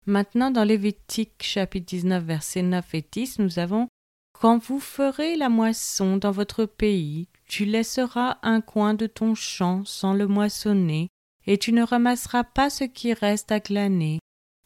Maintenant, 0.07 0.51
dans 0.51 0.65
Lévitique 0.65 1.43
chapitre 1.43 1.87
19, 1.87 2.25
versets 2.25 2.63
9 2.63 2.95
et 2.95 3.05
10, 3.11 3.39
nous 3.41 3.59
avons 3.59 3.89
Quand 4.33 4.59
vous 4.59 4.81
ferez 4.81 5.37
la 5.37 5.49
moisson 5.49 6.17
dans 6.17 6.31
votre 6.31 6.65
pays, 6.65 7.29
tu 7.47 7.65
laisseras 7.65 8.39
un 8.43 8.61
coin 8.61 8.95
de 8.95 9.07
ton 9.07 9.35
champ 9.35 9.85
sans 9.85 10.15
le 10.15 10.27
moissonner, 10.27 11.09
et 11.47 11.59
tu 11.59 11.73
ne 11.73 11.83
ramasseras 11.83 12.45
pas 12.45 12.71
ce 12.71 12.85
qui 12.85 13.13
reste 13.13 13.53
à 13.53 13.61
glaner. 13.61 14.19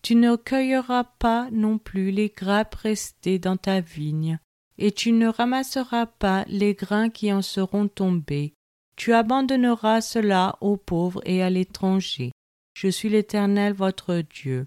Tu 0.02 0.16
ne 0.16 0.36
cueilleras 0.36 1.04
pas 1.04 1.48
non 1.52 1.78
plus 1.78 2.10
les 2.10 2.28
grappes 2.28 2.74
restées 2.74 3.38
dans 3.38 3.56
ta 3.56 3.80
vigne, 3.80 4.38
et 4.78 4.92
tu 4.92 5.12
ne 5.12 5.28
ramasseras 5.28 6.06
pas 6.06 6.44
les 6.48 6.74
grains 6.74 7.08
qui 7.08 7.32
en 7.32 7.42
seront 7.42 7.88
tombés. 7.88 8.54
Tu 8.96 9.12
abandonneras 9.12 10.00
cela 10.00 10.56
aux 10.60 10.76
pauvres 10.76 11.22
et 11.24 11.42
à 11.42 11.50
l'étranger. 11.50 12.32
Je 12.74 12.88
suis 12.88 13.08
l'Éternel 13.08 13.72
votre 13.72 14.16
Dieu 14.16 14.66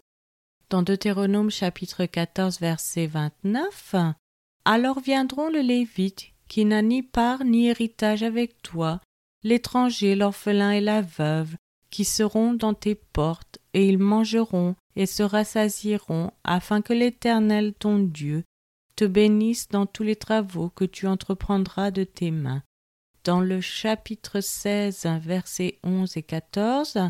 dans 0.70 0.82
Deutéronome 0.82 1.52
chapitre 1.52 2.06
14 2.06 2.60
verset 2.60 3.08
29, 3.08 3.96
Alors 4.66 5.00
viendront 5.00 5.50
le 5.50 5.60
Lévite, 5.60 6.32
qui 6.48 6.66
n'a 6.66 6.82
ni 6.82 7.04
part 7.04 7.44
ni 7.44 7.68
héritage 7.68 8.24
avec 8.24 8.62
toi, 8.62 9.00
l'étranger, 9.44 10.16
l'orphelin 10.16 10.72
et 10.72 10.82
la 10.82 11.02
veuve, 11.02 11.56
qui 11.92 12.04
seront 12.04 12.54
dans 12.54 12.74
tes 12.74 12.96
portes, 12.96 13.60
et 13.76 13.90
ils 13.90 14.00
mangeront 14.00 14.76
et 14.96 15.06
se 15.06 15.22
rassasieront, 15.22 16.32
afin 16.46 16.82
que 16.82 16.94
l'Éternel 16.94 17.74
ton 17.74 18.00
Dieu 18.00 18.46
te 18.96 19.04
bénisse 19.04 19.68
dans 19.68 19.86
tous 19.86 20.04
les 20.04 20.16
travaux 20.16 20.70
que 20.70 20.86
tu 20.86 21.08
entreprendras 21.08 21.92
de 21.92 22.06
tes 22.06 22.32
mains. 22.32 22.64
Dans 23.26 23.42
le 23.42 23.60
chapitre 23.60 24.40
16, 24.40 25.06
versets 25.20 25.78
11 25.84 26.16
et 26.16 26.24
14, 26.24 27.10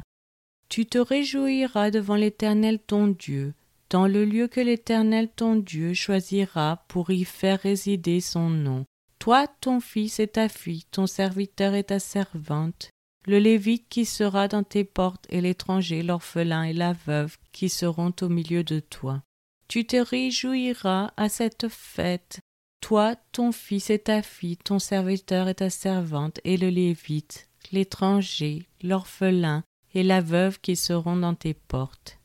tu 0.67 0.88
te 0.88 0.98
réjouiras 0.98 1.91
devant 1.91 2.15
l'Éternel 2.15 2.79
ton 2.79 3.10
Dieu, 3.10 3.53
dans 3.91 4.07
le 4.07 4.25
lieu 4.25 4.48
que 4.48 4.60
l'Éternel 4.60 5.29
ton 5.29 5.57
Dieu 5.57 5.93
choisira 5.93 6.84
pour 6.88 7.12
y 7.12 7.25
faire 7.25 7.60
résider 7.60 8.22
son 8.22 8.50
nom. 8.50 8.86
Toi, 9.19 9.45
ton 9.62 9.79
fils 9.79 10.19
et 10.19 10.27
ta 10.27 10.50
fille, 10.50 10.86
ton 10.89 11.05
serviteur 11.05 11.75
et 11.75 11.84
ta 11.84 12.00
servante, 12.00 12.89
le 13.27 13.39
Lévite 13.39 13.88
qui 13.89 14.05
sera 14.05 14.48
dans 14.48 14.63
tes 14.63 14.84
portes 14.84 15.25
et 15.29 15.41
l'étranger, 15.41 16.03
l'orphelin 16.03 16.63
et 16.63 16.74
la 16.74 16.94
veuve 16.94 17.38
qui 17.51 17.70
seront 17.70 18.13
au 18.22 18.29
milieu 18.29 18.63
de 18.63 18.79
toi. 18.79 19.22
Tu 19.67 19.86
te 19.86 19.98
réjouiras 19.98 21.12
à 21.17 21.29
cette 21.29 21.67
fête, 21.70 22.39
toi, 22.82 23.15
ton 23.32 23.51
fils 23.51 23.89
et 23.89 23.98
ta 23.98 24.22
fille, 24.22 24.58
ton 24.58 24.77
serviteur 24.77 25.48
et 25.48 25.55
ta 25.55 25.72
servante, 25.72 26.39
et 26.44 26.55
le 26.55 26.70
Lévite, 26.70 27.50
l'étranger, 27.72 28.67
l'orphelin, 28.84 29.63
et 29.96 30.03
la 30.03 30.22
veuve 30.22 30.60
qui 30.60 30.75
seront 30.75 31.15
dans 31.15 31.34
tes 31.34 31.55
portes. 31.55 32.20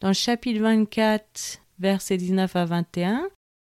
Dans 0.00 0.12
chapitre 0.12 0.60
24, 0.60 1.60
versets 1.78 2.18
19 2.18 2.54
à 2.54 2.64
21, 2.66 3.30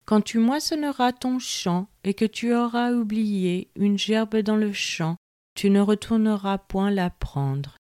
Quand 0.07 0.23
tu 0.23 0.39
moissonneras 0.39 1.13
ton 1.13 1.39
champ 1.39 1.89
et 2.05 2.15
que 2.15 2.25
tu 2.25 2.55
auras 2.55 2.93
oublié 2.93 3.69
une 3.77 3.99
gerbe 3.99 4.39
dans 4.39 4.57
le 4.57 4.73
champ, 4.73 5.17
tu 5.59 5.71
ne 5.71 5.81
retourneras 5.81 6.57
point 6.57 6.93
la 6.93 7.11
prendre. 7.11 7.79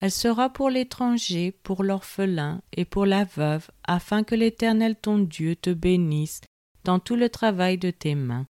Elle 0.00 0.10
sera 0.10 0.50
pour 0.50 0.68
l'étranger, 0.68 1.52
pour 1.52 1.84
l'orphelin 1.84 2.60
et 2.72 2.84
pour 2.84 3.06
la 3.06 3.22
veuve, 3.22 3.70
afin 3.84 4.24
que 4.24 4.34
l'Éternel 4.34 4.96
ton 4.96 5.18
Dieu 5.18 5.54
te 5.54 5.70
bénisse 5.70 6.40
dans 6.82 6.98
tout 6.98 7.14
le 7.14 7.28
travail 7.28 7.78
de 7.78 7.92
tes 7.92 8.16
mains. 8.16 8.46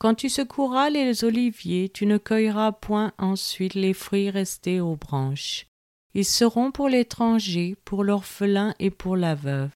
Quand 0.00 0.16
tu 0.16 0.28
secoueras 0.28 0.90
les 0.90 1.22
oliviers, 1.22 1.88
tu 1.88 2.04
ne 2.04 2.18
cueilleras 2.18 2.72
point 2.72 3.12
ensuite 3.16 3.74
les 3.74 3.94
fruits 3.94 4.30
restés 4.30 4.80
aux 4.80 4.96
branches. 4.96 5.68
Ils 6.14 6.24
seront 6.24 6.72
pour 6.72 6.88
l'étranger, 6.88 7.76
pour 7.84 8.02
l'orphelin 8.02 8.74
et 8.80 8.90
pour 8.90 9.16
la 9.16 9.36
veuve. 9.36 9.70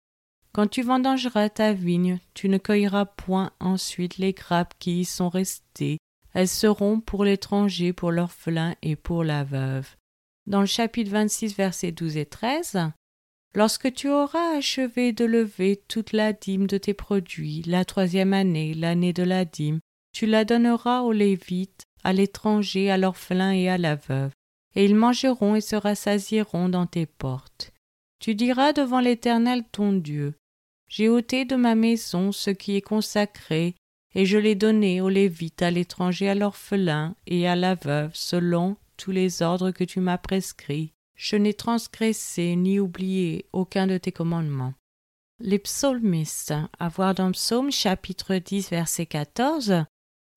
Quand 0.50 0.66
tu 0.66 0.82
vendangeras 0.82 1.50
ta 1.50 1.72
vigne, 1.72 2.18
tu 2.34 2.48
ne 2.48 2.58
cueilleras 2.58 3.04
point 3.04 3.52
ensuite 3.60 4.18
les 4.18 4.32
grappes 4.32 4.74
qui 4.80 5.02
y 5.02 5.04
sont 5.04 5.28
restées. 5.28 5.98
Elles 6.32 6.48
seront 6.48 7.00
pour 7.00 7.24
l'étranger, 7.24 7.92
pour 7.92 8.12
l'orphelin 8.12 8.74
et 8.82 8.96
pour 8.96 9.24
la 9.24 9.44
veuve. 9.44 9.96
Dans 10.46 10.60
le 10.60 10.66
chapitre 10.66 11.10
26, 11.10 11.56
versets 11.56 11.92
12 11.92 12.16
et 12.16 12.26
13, 12.26 12.90
Lorsque 13.54 13.92
tu 13.92 14.08
auras 14.08 14.56
achevé 14.56 15.12
de 15.12 15.24
lever 15.24 15.82
toute 15.88 16.12
la 16.12 16.32
dîme 16.32 16.68
de 16.68 16.78
tes 16.78 16.94
produits, 16.94 17.62
la 17.66 17.84
troisième 17.84 18.32
année, 18.32 18.74
l'année 18.74 19.12
de 19.12 19.24
la 19.24 19.44
dîme, 19.44 19.80
tu 20.12 20.26
la 20.26 20.44
donneras 20.44 21.00
aux 21.00 21.12
Lévites, 21.12 21.82
à 22.04 22.12
l'étranger, 22.12 22.90
à 22.90 22.96
l'orphelin 22.96 23.50
et 23.52 23.68
à 23.68 23.76
la 23.76 23.96
veuve 23.96 24.30
et 24.74 24.84
ils 24.84 24.94
mangeront 24.94 25.56
et 25.56 25.60
se 25.60 25.76
rassasieront 25.76 26.68
dans 26.68 26.86
tes 26.86 27.06
portes. 27.06 27.72
Tu 28.20 28.34
diras 28.34 28.72
devant 28.72 29.00
l'Éternel 29.00 29.64
ton 29.72 29.92
Dieu, 29.92 30.34
J'ai 30.88 31.08
ôté 31.08 31.44
de 31.44 31.56
ma 31.56 31.74
maison 31.74 32.32
ce 32.32 32.50
qui 32.50 32.76
est 32.76 32.82
consacré, 32.82 33.74
et 34.14 34.26
je 34.26 34.38
l'ai 34.38 34.54
donné 34.54 35.00
aux 35.00 35.08
Lévites, 35.08 35.62
à 35.62 35.70
l'étranger, 35.70 36.28
à 36.28 36.34
l'orphelin 36.34 37.14
et 37.26 37.46
à 37.48 37.56
la 37.56 37.74
veuve, 37.74 38.10
selon 38.14 38.76
tous 38.96 39.12
les 39.12 39.42
ordres 39.42 39.70
que 39.70 39.84
tu 39.84 40.00
m'as 40.00 40.18
prescrits. 40.18 40.92
Je 41.16 41.36
n'ai 41.36 41.54
transgressé 41.54 42.56
ni 42.56 42.80
oublié 42.80 43.46
aucun 43.52 43.86
de 43.86 43.98
tes 43.98 44.12
commandements. 44.12 44.74
Les 45.38 45.58
psalmistes, 45.58 46.54
à 46.78 46.88
voir 46.88 47.14
dans 47.14 47.32
Psaume 47.32 47.70
chapitre 47.70 48.36
10 48.36 48.70
verset 48.70 49.06
14, 49.06 49.84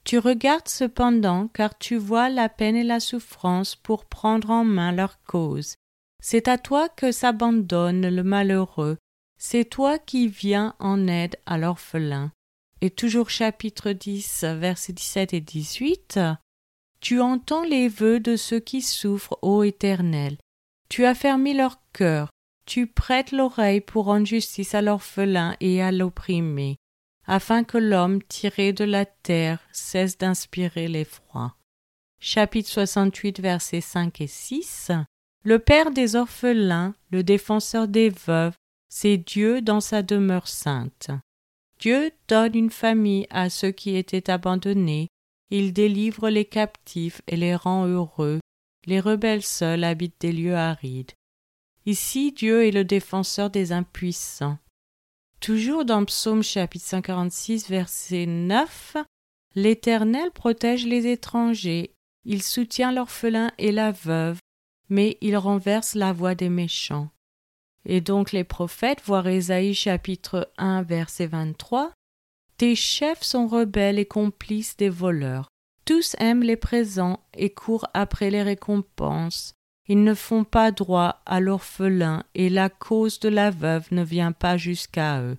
tu 0.03 0.19
regardes 0.19 0.67
cependant, 0.67 1.47
car 1.47 1.77
tu 1.77 1.95
vois 1.95 2.29
la 2.29 2.49
peine 2.49 2.75
et 2.75 2.83
la 2.83 2.99
souffrance 2.99 3.75
pour 3.75 4.05
prendre 4.05 4.49
en 4.49 4.63
main 4.63 4.91
leur 4.91 5.21
cause. 5.23 5.75
C'est 6.21 6.47
à 6.47 6.57
toi 6.57 6.89
que 6.89 7.11
s'abandonne 7.11 8.07
le 8.07 8.23
malheureux, 8.23 8.97
c'est 9.37 9.65
toi 9.65 9.99
qui 9.99 10.27
viens 10.27 10.75
en 10.79 11.07
aide 11.07 11.35
à 11.45 11.57
l'orphelin. 11.57 12.31
Et 12.83 12.89
toujours 12.89 13.29
chapitre 13.29 13.93
10, 13.93 14.43
versets 14.57 14.91
17 14.91 15.33
et 15.33 15.39
18. 15.39 16.19
Tu 16.99 17.21
entends 17.21 17.63
les 17.63 17.87
vœux 17.87 18.19
de 18.19 18.35
ceux 18.35 18.59
qui 18.59 18.81
souffrent, 18.81 19.39
ô 19.41 19.63
Éternel. 19.63 20.35
Tu 20.89 21.05
as 21.05 21.15
fermé 21.15 21.53
leur 21.53 21.79
cœur. 21.93 22.29
Tu 22.65 22.87
prêtes 22.87 23.31
l'oreille 23.31 23.79
pour 23.79 24.05
rendre 24.05 24.27
justice 24.27 24.75
à 24.75 24.81
l'orphelin 24.81 25.55
et 25.61 25.81
à 25.81 25.93
l'opprimé 25.93 26.75
afin 27.25 27.63
que 27.63 27.77
l'homme 27.77 28.21
tiré 28.21 28.73
de 28.73 28.83
la 28.83 29.05
terre 29.05 29.59
cesse 29.71 30.17
d'inspirer 30.17 30.89
l'effroi. 30.89 31.55
Chapitre 32.19 32.69
68, 32.69 33.39
versets 33.39 33.79
5 33.79 34.19
et 34.19 34.27
6 34.27 34.91
Le 35.43 35.59
Père 35.59 35.91
des 35.91 36.17
orphelins, 36.17 36.95
le 37.11 37.23
défenseur 37.23 37.87
des 37.87 38.09
veuves, 38.09 38.57
c'est 38.89 39.15
Dieu 39.15 39.61
dans 39.61 39.79
sa 39.79 40.01
demeure 40.01 40.49
sainte. 40.49 41.11
Dieu 41.83 42.11
donne 42.29 42.55
une 42.55 42.69
famille 42.69 43.27
à 43.29 43.49
ceux 43.49 43.71
qui 43.71 43.97
étaient 43.97 44.29
abandonnés, 44.29 45.09
il 45.49 45.73
délivre 45.73 46.29
les 46.29 46.45
captifs 46.45 47.21
et 47.27 47.35
les 47.35 47.57
rend 47.57 47.85
heureux, 47.85 48.39
les 48.85 49.01
rebelles 49.01 49.43
seuls 49.43 49.83
habitent 49.83 50.21
des 50.21 50.31
lieux 50.31 50.55
arides. 50.55 51.11
Ici 51.85 52.31
Dieu 52.31 52.65
est 52.65 52.71
le 52.71 52.85
défenseur 52.85 53.49
des 53.49 53.73
impuissants. 53.73 54.59
Toujours 55.41 55.83
dans 55.83 56.05
Psaume 56.05 56.41
chapitre 56.41 56.85
146 56.85 57.67
verset 57.67 58.27
9, 58.27 58.95
L'Éternel 59.55 60.31
protège 60.31 60.85
les 60.85 61.07
étrangers, 61.07 61.91
il 62.23 62.43
soutient 62.43 62.93
l'orphelin 62.93 63.51
et 63.57 63.73
la 63.73 63.91
veuve, 63.91 64.39
mais 64.87 65.17
il 65.19 65.35
renverse 65.35 65.95
la 65.95 66.13
voix 66.13 66.33
des 66.33 66.47
méchants. 66.47 67.09
Et 67.85 68.01
donc 68.01 68.31
les 68.31 68.43
prophètes, 68.43 69.01
voient 69.05 69.29
Ésaïe 69.29 69.73
chapitre 69.73 70.51
1 70.57 70.83
verset 70.83 71.27
23, 71.27 71.91
Tes 72.57 72.75
chefs 72.75 73.23
sont 73.23 73.47
rebelles 73.47 73.99
et 73.99 74.05
complices 74.05 74.77
des 74.77 74.89
voleurs. 74.89 75.47
Tous 75.85 76.15
aiment 76.19 76.43
les 76.43 76.55
présents 76.55 77.19
et 77.33 77.49
courent 77.49 77.87
après 77.93 78.29
les 78.29 78.41
récompenses. 78.41 79.53
Ils 79.89 80.03
ne 80.03 80.13
font 80.13 80.45
pas 80.45 80.71
droit 80.71 81.21
à 81.25 81.41
l'orphelin 81.41 82.23
et 82.35 82.49
la 82.49 82.69
cause 82.69 83.19
de 83.19 83.27
la 83.27 83.51
veuve 83.51 83.87
ne 83.91 84.03
vient 84.03 84.31
pas 84.31 84.55
jusqu'à 84.55 85.21
eux. 85.21 85.37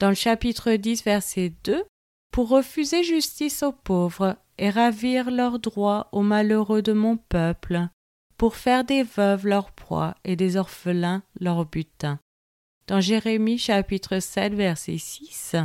Dans 0.00 0.08
le 0.08 0.14
chapitre 0.14 0.72
10, 0.72 1.04
verset 1.04 1.52
2, 1.64 1.84
pour 2.32 2.48
refuser 2.48 3.02
justice 3.02 3.62
aux 3.62 3.72
pauvres 3.72 4.36
et 4.58 4.70
ravir 4.70 5.30
leurs 5.30 5.58
droits 5.58 6.08
aux 6.12 6.22
malheureux 6.22 6.82
de 6.82 6.92
mon 6.92 7.18
peuple, 7.18 7.88
pour 8.36 8.56
faire 8.56 8.84
des 8.84 9.02
veuves 9.02 9.46
leur 9.46 9.72
proie 9.72 10.14
et 10.24 10.36
des 10.36 10.56
orphelins 10.56 11.22
leur 11.40 11.64
butin. 11.66 12.18
Dans 12.86 13.00
Jérémie 13.00 13.58
chapitre 13.58 14.20
7 14.20 14.54
verset 14.54 14.98
6, 14.98 15.56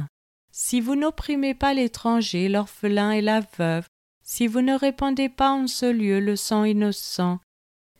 Si 0.51 0.81
vous 0.81 0.95
n'opprimez 0.95 1.53
pas 1.53 1.73
l'étranger, 1.73 2.49
l'orphelin 2.49 3.11
et 3.11 3.21
la 3.21 3.41
veuve, 3.57 3.87
si 4.23 4.47
vous 4.47 4.61
ne 4.61 4.73
répandez 4.73 5.29
pas 5.29 5.51
en 5.51 5.67
ce 5.67 5.85
lieu 5.85 6.19
le 6.19 6.35
sang 6.35 6.63
innocent, 6.63 7.39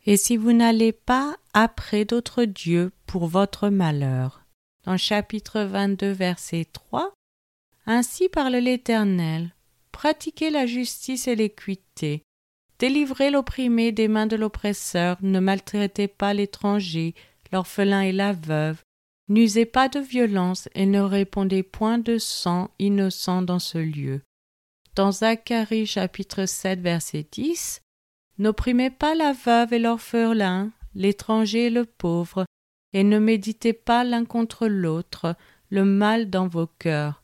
et 0.05 0.17
si 0.17 0.37
vous 0.37 0.53
n'allez 0.53 0.91
pas 0.91 1.35
après 1.53 2.05
d'autres 2.05 2.45
dieux 2.45 2.91
pour 3.05 3.27
votre 3.27 3.69
malheur. 3.69 4.43
Dans 4.85 4.97
chapitre 4.97 5.61
22 5.61 6.11
verset 6.11 6.65
3, 6.71 7.13
Ainsi 7.85 8.29
parle 8.29 8.55
l'Éternel, 8.55 9.53
pratiquez 9.91 10.49
la 10.49 10.65
justice 10.65 11.27
et 11.27 11.35
l'équité, 11.35 12.23
délivrez 12.81 13.29
l'opprimé 13.29 13.91
des 13.91 14.07
mains 14.07 14.25
de 14.25 14.35
l'oppresseur, 14.35 15.17
ne 15.21 15.39
maltraitez 15.39 16.07
pas 16.07 16.33
l'étranger, 16.33 17.13
l'orphelin 17.51 18.01
et 18.01 18.11
la 18.11 18.33
veuve, 18.33 18.81
n'usez 19.29 19.67
pas 19.67 19.87
de 19.87 19.99
violence 19.99 20.67
et 20.73 20.87
ne 20.87 20.99
répondez 20.99 21.61
point 21.61 21.99
de 21.99 22.17
sang 22.17 22.71
innocent 22.79 23.43
dans 23.43 23.59
ce 23.59 23.77
lieu. 23.77 24.21
Dans 24.95 25.11
Zacharie 25.11 25.85
chapitre 25.85 26.47
7 26.47 26.81
verset 26.81 27.27
10, 27.31 27.83
N'opprimez 28.39 28.89
pas 28.89 29.13
la 29.13 29.33
veuve 29.33 29.73
et 29.73 29.79
l'orphelin, 29.79 30.71
l'étranger 30.95 31.67
et 31.67 31.69
le 31.69 31.85
pauvre, 31.85 32.45
et 32.93 33.03
ne 33.03 33.19
méditez 33.19 33.73
pas 33.73 34.03
l'un 34.03 34.25
contre 34.25 34.67
l'autre 34.67 35.35
le 35.69 35.85
mal 35.85 36.31
dans 36.31 36.47
vos 36.47 36.65
cœurs. 36.65 37.20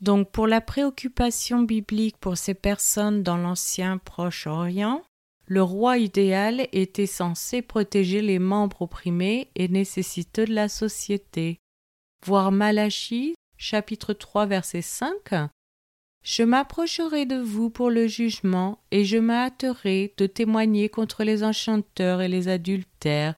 Donc 0.00 0.30
pour 0.30 0.46
la 0.46 0.60
préoccupation 0.60 1.62
biblique 1.62 2.16
pour 2.18 2.36
ces 2.36 2.54
personnes 2.54 3.22
dans 3.22 3.36
l'ancien 3.36 3.98
Proche-Orient, 3.98 5.02
le 5.46 5.62
roi 5.62 5.98
idéal 5.98 6.68
était 6.72 7.06
censé 7.06 7.62
protéger 7.62 8.22
les 8.22 8.38
membres 8.38 8.82
opprimés 8.82 9.50
et 9.54 9.68
nécessiteux 9.68 10.46
de 10.46 10.54
la 10.54 10.68
société. 10.68 11.58
Voir 12.24 12.50
Malachie, 12.50 13.34
chapitre 13.58 14.14
3, 14.14 14.46
verset 14.46 14.82
5, 14.82 15.50
je 16.24 16.42
m'approcherai 16.42 17.26
de 17.26 17.36
vous 17.36 17.68
pour 17.68 17.90
le 17.90 18.06
jugement, 18.06 18.78
et 18.90 19.04
je 19.04 19.18
m'hâterai 19.18 20.14
de 20.16 20.26
témoigner 20.26 20.88
contre 20.88 21.22
les 21.22 21.44
enchanteurs 21.44 22.22
et 22.22 22.28
les 22.28 22.48
adultères, 22.48 23.34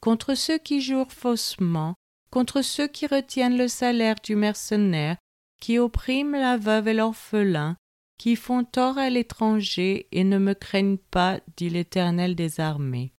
contre 0.00 0.34
ceux 0.34 0.56
qui 0.56 0.80
jurent 0.80 1.12
faussement, 1.12 1.94
contre 2.30 2.62
ceux 2.62 2.88
qui 2.88 3.06
retiennent 3.06 3.58
le 3.58 3.68
salaire 3.68 4.16
du 4.24 4.36
mercenaire, 4.36 5.18
qui 5.60 5.78
oppriment 5.78 6.32
la 6.32 6.56
veuve 6.56 6.88
et 6.88 6.94
l'orphelin, 6.94 7.76
qui 8.18 8.36
font 8.36 8.64
tort 8.64 8.98
à 8.98 9.08
l'étranger 9.08 10.06
et 10.12 10.24
ne 10.24 10.38
me 10.38 10.54
craignent 10.54 10.98
pas, 11.10 11.40
dit 11.56 11.70
l'Éternel 11.70 12.34
des 12.34 12.60
armées. 12.60 13.12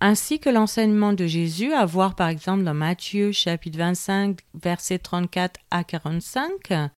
Ainsi 0.00 0.40
que 0.40 0.50
l'enseignement 0.50 1.14
de 1.14 1.26
Jésus, 1.26 1.72
à 1.72 1.86
voir 1.86 2.16
par 2.16 2.28
exemple 2.28 2.64
dans 2.64 2.74
Matthieu 2.74 3.32
chapitre 3.32 3.78
25 3.78 4.40
versets 4.54 4.98
34 4.98 5.58
à 5.70 5.84
45, 5.84 6.90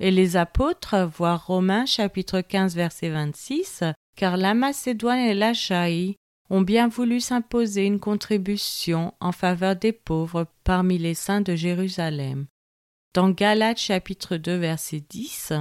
et 0.00 0.10
les 0.10 0.36
apôtres, 0.36 1.08
voir 1.16 1.46
Romains 1.46 1.86
chapitre 1.86 2.40
15 2.42 2.74
verset 2.74 3.10
26, 3.10 3.84
car 4.16 4.36
la 4.36 4.52
Macédoine 4.52 5.20
et 5.20 5.34
l'Achaïe 5.34 6.16
ont 6.50 6.60
bien 6.60 6.88
voulu 6.88 7.20
s'imposer 7.20 7.86
une 7.86 8.00
contribution 8.00 9.14
en 9.20 9.32
faveur 9.32 9.76
des 9.76 9.92
pauvres 9.92 10.46
parmi 10.64 10.98
les 10.98 11.14
saints 11.14 11.40
de 11.40 11.54
Jérusalem. 11.54 12.46
Dans 13.14 13.30
Galates 13.30 13.78
chapitre 13.78 14.36
2 14.36 14.56
verset 14.56 15.04
10, 15.08 15.52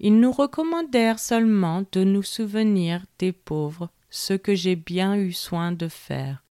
ils 0.00 0.20
nous 0.20 0.30
recommandèrent 0.30 1.18
seulement 1.18 1.82
de 1.92 2.04
nous 2.04 2.22
souvenir 2.22 3.06
des 3.18 3.32
pauvres, 3.32 3.88
ce 4.10 4.34
que 4.34 4.54
j'ai 4.54 4.76
bien 4.76 5.16
eu 5.16 5.32
soin 5.32 5.72
de 5.72 5.88
faire. 5.88 6.44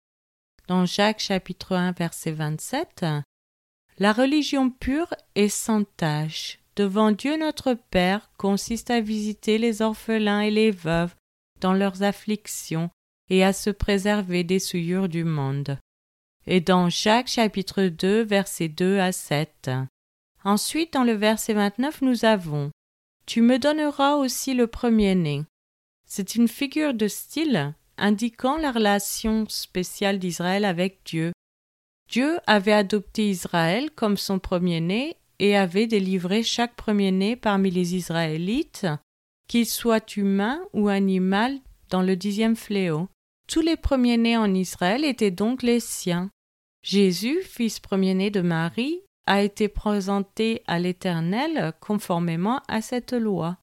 Dans 0.68 0.88
Jacques 0.88 1.20
chapitre 1.20 1.76
1 1.76 1.92
verset 1.92 2.32
27, 2.32 3.06
la 4.00 4.12
religion 4.12 4.72
pure 4.72 5.14
est 5.36 5.50
sans 5.50 5.84
tache, 5.84 6.58
devant 6.76 7.12
Dieu 7.12 7.38
notre 7.38 7.76
Père 7.76 8.32
consiste 8.38 8.90
à 8.90 9.02
visiter 9.02 9.60
les 9.60 9.84
orphelins 9.84 10.42
et 10.42 10.52
les 10.52 10.72
veuves 10.72 11.14
dans 11.62 11.74
leurs 11.74 12.02
afflictions 12.02 12.90
et 13.30 13.44
à 13.44 13.54
se 13.54 13.70
préserver 13.70 14.44
des 14.44 14.58
souillures 14.58 15.10
du 15.10 15.24
monde. 15.24 15.78
Et 16.48 16.60
dans 16.60 16.90
Jacques 16.90 17.28
chapitre 17.28 17.84
2 17.84 18.24
versets 18.24 18.68
2 18.68 18.98
à 18.98 19.12
7. 19.12 19.70
Ensuite 20.48 20.94
dans 20.94 21.04
le 21.04 21.12
verset 21.12 21.52
29 21.52 22.04
nous 22.04 22.24
avons 22.24 22.72
Tu 23.26 23.42
me 23.42 23.60
donneras 23.60 24.16
aussi 24.16 24.54
le 24.54 24.68
premier-né. 24.68 25.44
C'est 26.06 26.36
une 26.36 26.48
figure 26.48 26.94
de 26.94 27.10
style 27.10 27.76
indiquant 27.98 28.56
la 28.56 28.72
relation 28.72 29.44
spéciale 29.50 30.20
d'Israël 30.20 30.64
avec 30.64 31.02
Dieu. 31.04 31.34
Dieu 32.10 32.38
avait 32.48 32.72
adopté 32.72 33.30
Israël 33.30 33.92
comme 33.92 34.16
son 34.16 34.40
premier-né 34.40 35.18
et 35.40 35.58
avait 35.58 35.86
délivré 35.86 36.44
chaque 36.44 36.78
premier-né 36.78 37.36
parmi 37.36 37.70
les 37.70 37.96
Israélites, 37.96 38.88
qu'il 39.50 39.66
soit 39.66 40.16
humain 40.16 40.62
ou 40.72 40.88
animal, 40.88 41.60
dans 41.90 42.02
le 42.02 42.16
dixième 42.16 42.56
fléau. 42.56 43.10
Tous 43.50 43.60
les 43.60 43.76
premiers-nés 43.76 44.38
en 44.38 44.54
Israël 44.54 45.04
étaient 45.04 45.30
donc 45.30 45.62
les 45.62 45.82
siens. 45.82 46.30
Jésus, 46.84 47.42
fils 47.44 47.82
premier-né 47.82 48.32
de 48.32 48.40
Marie, 48.40 49.02
a 49.28 49.42
été 49.44 49.68
présenté 49.68 50.64
à 50.66 50.80
l'Éternel 50.80 51.74
conformément 51.80 52.62
à 52.68 52.82
cette 52.82 53.14
loi. 53.14 53.58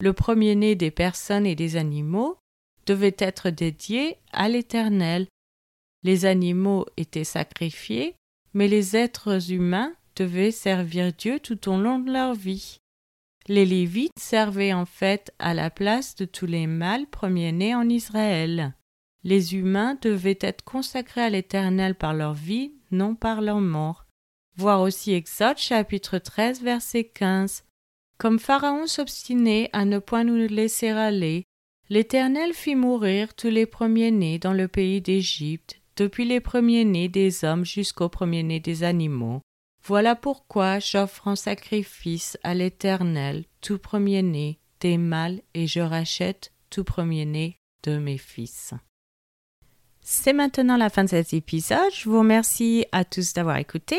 Le 0.00 0.12
premier-né 0.12 0.74
des 0.74 0.90
personnes 0.90 1.46
et 1.46 1.54
des 1.54 1.76
animaux 1.76 2.36
devait 2.86 3.16
être 3.18 3.50
dédié 3.50 4.16
à 4.32 4.48
l'Éternel. 4.48 5.26
Les 6.02 6.24
animaux 6.24 6.86
étaient 6.96 7.24
sacrifiés, 7.24 8.16
mais 8.54 8.66
les 8.66 8.96
êtres 8.96 9.52
humains 9.52 9.94
devaient 10.16 10.50
servir 10.50 11.12
Dieu 11.12 11.38
tout 11.38 11.68
au 11.68 11.76
long 11.76 11.98
de 11.98 12.12
leur 12.12 12.34
vie. 12.34 12.78
Les 13.46 13.66
Lévites 13.66 14.18
servaient 14.18 14.72
en 14.72 14.86
fait 14.86 15.32
à 15.38 15.52
la 15.52 15.70
place 15.70 16.14
de 16.14 16.24
tous 16.24 16.46
les 16.46 16.66
mâles 16.66 17.06
premiers-nés 17.06 17.74
en 17.74 17.88
Israël. 17.88 18.74
Les 19.22 19.54
humains 19.54 19.98
devaient 20.00 20.38
être 20.40 20.64
consacrés 20.64 21.22
à 21.22 21.30
l'Éternel 21.30 21.94
par 21.94 22.14
leur 22.14 22.34
vie, 22.34 22.72
non 22.90 23.14
par 23.14 23.40
leur 23.42 23.60
mort. 23.60 24.03
Voir 24.56 24.82
aussi 24.82 25.12
Exode 25.12 25.58
chapitre 25.58 26.18
13 26.18 26.62
verset 26.62 27.04
15. 27.04 27.64
Comme 28.18 28.38
Pharaon 28.38 28.86
s'obstinait 28.86 29.68
à 29.72 29.84
ne 29.84 29.98
point 29.98 30.22
nous 30.22 30.36
laisser 30.46 30.90
aller, 30.90 31.42
l'Éternel 31.88 32.54
fit 32.54 32.76
mourir 32.76 33.34
tous 33.34 33.48
les 33.48 33.66
premiers-nés 33.66 34.38
dans 34.38 34.52
le 34.52 34.68
pays 34.68 35.00
d'Égypte, 35.00 35.80
depuis 35.96 36.24
les 36.24 36.38
premiers-nés 36.38 37.08
des 37.08 37.44
hommes 37.44 37.64
jusqu'aux 37.64 38.08
premiers-nés 38.08 38.60
des 38.60 38.84
animaux. 38.84 39.40
Voilà 39.82 40.14
pourquoi 40.14 40.78
j'offre 40.78 41.26
en 41.26 41.34
sacrifice 41.34 42.38
à 42.44 42.54
l'Éternel 42.54 43.46
tout 43.60 43.78
premier-né 43.78 44.60
des 44.78 44.98
mâles 44.98 45.42
et 45.54 45.66
je 45.66 45.80
rachète 45.80 46.52
tout 46.70 46.84
premier-né 46.84 47.58
de 47.82 47.98
mes 47.98 48.18
fils. 48.18 48.72
C'est 50.00 50.32
maintenant 50.32 50.76
la 50.76 50.90
fin 50.90 51.02
de 51.02 51.10
cet 51.10 51.32
épisode. 51.34 51.92
Je 51.92 52.08
vous 52.08 52.20
remercie 52.20 52.86
à 52.92 53.04
tous 53.04 53.32
d'avoir 53.32 53.56
écouté. 53.56 53.98